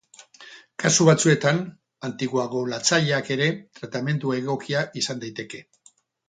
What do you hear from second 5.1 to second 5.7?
daiteke.